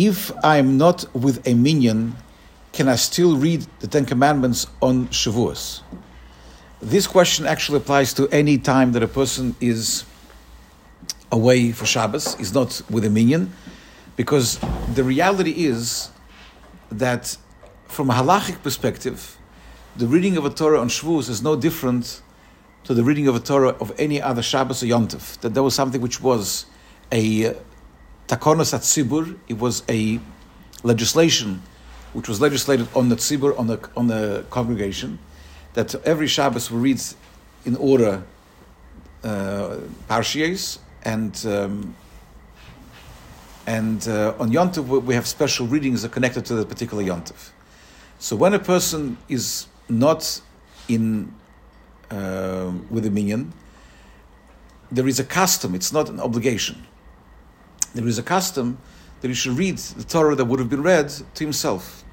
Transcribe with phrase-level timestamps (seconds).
[0.00, 2.16] if I'm not with a minyan,
[2.72, 5.82] can I still read the Ten Commandments on Shavuos?
[6.80, 10.06] This question actually applies to any time that a person is
[11.30, 13.52] away for Shabbos, is not with a minyan,
[14.16, 14.58] because
[14.94, 16.08] the reality is
[16.90, 17.36] that
[17.86, 19.36] from a halachic perspective,
[19.96, 22.22] the reading of a Torah on Shavuos is no different
[22.84, 25.38] to the reading of a Torah of any other Shabbos or Yontif.
[25.40, 26.64] That there was something which was
[27.12, 27.54] a uh,
[28.30, 30.20] takonos at tzibur, it was a
[30.84, 31.60] legislation
[32.12, 35.18] which was legislated on the tzibur, on the, on the congregation,
[35.74, 37.02] that every Shabbos we read
[37.64, 38.22] in order
[39.24, 39.76] uh,
[41.04, 41.94] and um,
[43.66, 47.50] and uh, on Yontif we have special readings that connected to the particular Yontif.
[48.18, 50.40] So when a person is not
[50.88, 51.32] in
[52.10, 53.52] uh, with a minyan,
[54.90, 55.74] there is a custom.
[55.74, 56.86] It's not an obligation.
[57.94, 58.78] There is a custom
[59.20, 62.04] that he should read the Torah that would have been read to himself.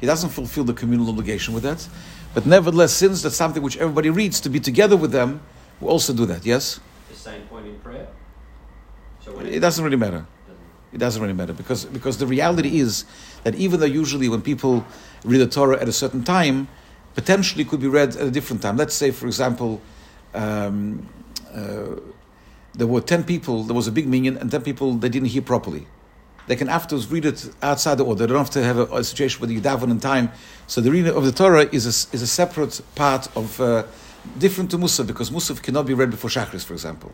[0.00, 1.86] He doesn't fulfill the communal obligation with that,
[2.34, 5.40] but nevertheless, since that's something which everybody reads, to be together with them,
[5.80, 6.46] we also do that.
[6.46, 6.80] Yes.
[7.08, 8.08] The same point in prayer.
[9.24, 10.26] So when It doesn't really matter.
[10.92, 13.04] It doesn't really matter because because the reality is
[13.42, 14.86] that even though usually when people
[15.22, 16.66] read the Torah at a certain time,
[17.14, 18.78] potentially it could be read at a different time.
[18.78, 19.82] Let's say, for example,
[20.32, 21.06] um,
[21.52, 21.96] uh,
[22.78, 23.64] there were ten people.
[23.64, 25.86] There was a big minyan, and ten people they didn't hear properly.
[26.46, 28.26] They can afterwards read it outside the order.
[28.26, 30.30] They don't have to have a, a situation where you daven in time.
[30.66, 33.84] So the reading of the Torah is a, is a separate part of uh,
[34.38, 37.12] different to Musaf because Musaf cannot be read before Shachris, for example.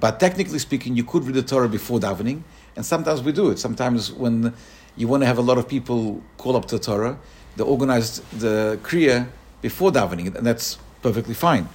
[0.00, 2.42] But technically speaking, you could read the Torah before davening,
[2.76, 3.58] and sometimes we do it.
[3.58, 4.54] Sometimes when
[4.96, 7.18] you want to have a lot of people call up to the Torah,
[7.56, 9.28] they organize the Kriya
[9.60, 11.68] before davening, and that's perfectly fine.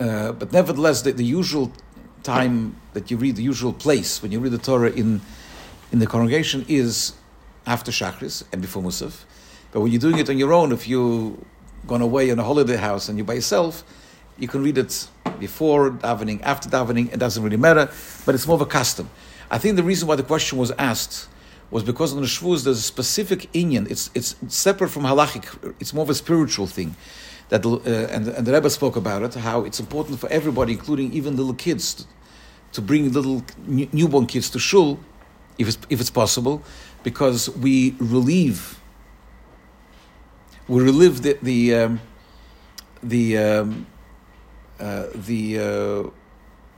[0.00, 1.72] Uh, but nevertheless, the, the, usual
[2.22, 5.20] time that you read, the usual place when you read the Torah in,
[5.92, 7.14] in the congregation is
[7.66, 9.24] after Shachris and before Musaf.
[9.70, 11.36] But when you're doing it on your own, if you've
[11.86, 13.84] gone away on a holiday house and you're by yourself,
[14.38, 15.08] you can read it
[15.38, 17.90] before davening, after davening, it doesn't really matter,
[18.24, 19.08] but it's more of a custom.
[19.50, 21.28] I think the reason why the question was asked
[21.72, 23.90] was because on the Shavuos there's a specific inyan.
[23.90, 25.74] It's, it's separate from halachic.
[25.80, 26.94] It's more of a spiritual thing.
[27.48, 27.78] That uh,
[28.14, 29.34] and, and the Rebbe spoke about it.
[29.34, 32.04] How it's important for everybody, including even little kids, to,
[32.72, 35.00] to bring little newborn kids to shul,
[35.58, 36.62] if it's, if it's possible,
[37.02, 38.78] because we relieve.
[40.68, 42.00] We relive the the um,
[43.02, 43.86] the um,
[44.78, 46.10] uh, the uh,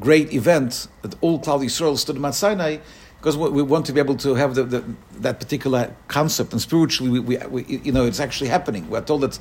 [0.00, 2.78] great event that all Klal Yisrael stood in Mount Sinai
[3.26, 4.84] because we want to be able to have the, the,
[5.18, 8.88] that particular concept, and spiritually, we, we, we, you know, it's actually happening.
[8.88, 9.40] We're told that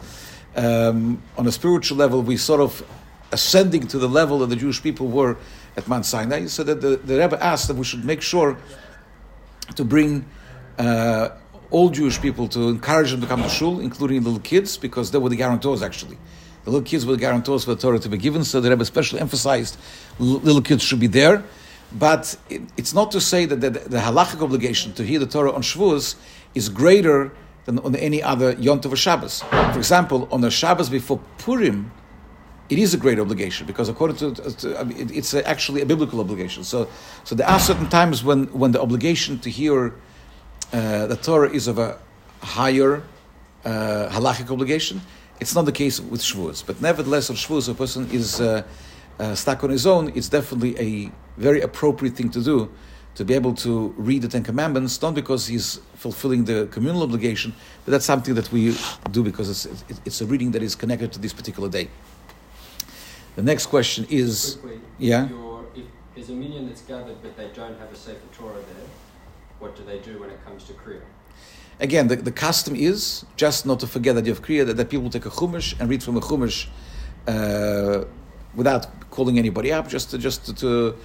[0.56, 2.84] um, on a spiritual level, we sort of
[3.32, 5.38] ascending to the level that the Jewish people were
[5.78, 6.48] at Mount Sinai.
[6.48, 8.58] So that the, the Rebbe asked that we should make sure
[9.76, 10.26] to bring
[10.80, 11.30] uh,
[11.70, 15.20] all Jewish people to encourage them to come to shul, including little kids, because they
[15.20, 16.18] were the guarantors actually.
[16.64, 18.82] The little kids were the guarantors for the Torah to be given, so the Rebbe
[18.82, 19.78] especially emphasized
[20.18, 21.44] little kids should be there.
[21.98, 25.54] But it, it's not to say that the, the halachic obligation to hear the Torah
[25.54, 26.16] on Shavuos
[26.54, 27.32] is greater
[27.66, 29.42] than on any other Yom Tov or Shabbos.
[29.42, 31.92] For example, on the Shabbos before Purim,
[32.70, 36.64] it is a great obligation because according to, to it, it's actually a biblical obligation.
[36.64, 36.88] So,
[37.24, 39.96] so there are certain times when, when the obligation to hear
[40.74, 41.98] uh, the Torah is of a
[42.42, 43.04] higher
[43.64, 45.02] uh, halachic obligation.
[45.40, 48.64] It's not the case with Shavuos, but nevertheless, on Shavuos, a person is uh,
[49.20, 50.12] uh, stuck on his own.
[50.16, 52.70] It's definitely a very appropriate thing to do
[53.16, 57.54] to be able to read the Ten Commandments, not because he's fulfilling the communal obligation,
[57.86, 58.76] but that's something that we
[59.12, 61.88] do because it's, it's a reading that is connected to this particular day.
[63.36, 65.30] The next question is, Quickly, yeah.
[65.76, 68.88] If there's a minyan that's gathered but they don't have a Sefer Torah there,
[69.60, 71.02] what do they do when it comes to Kriya?
[71.80, 74.90] Again, the, the custom is just not to forget that you have Kriya, that, that
[74.90, 76.68] people take a Chumash and read from a Chumash
[77.28, 78.06] uh,
[78.56, 80.96] without calling anybody up, just to, just to, to,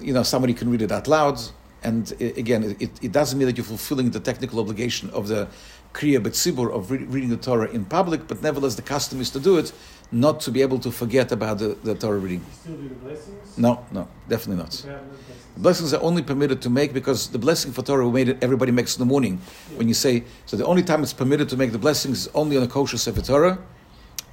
[0.00, 1.40] you know, somebody can read it out loud.
[1.82, 5.48] And again, it, it doesn't mean that you're fulfilling the technical obligation of the
[5.92, 9.38] Kriya Betzibur of re- reading the Torah in public, but nevertheless, the custom is to
[9.38, 9.72] do it,
[10.10, 12.44] not to be able to forget about the, the Torah reading.
[12.52, 13.58] Still do the blessings?
[13.58, 14.70] No, no, definitely not.
[14.70, 15.56] Blessings.
[15.56, 18.72] Blessings are only permitted to make because the blessing for Torah we made it, everybody
[18.72, 19.40] makes in the morning.
[19.76, 22.56] When you say, so the only time it's permitted to make the blessings is only
[22.56, 23.58] on a kosher Sefer Torah,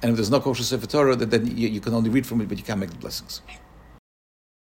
[0.02, 2.40] and if there's no kosher Sefer Torah, then, then you, you can only read from
[2.40, 3.40] it, but you can't make the blessings.